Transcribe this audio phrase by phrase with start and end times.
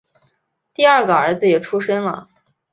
[0.73, 2.27] 第二个儿子也出生了